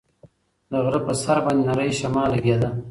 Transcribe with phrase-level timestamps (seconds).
[0.71, 2.69] د غره په سر باندې نری شمال لګېده.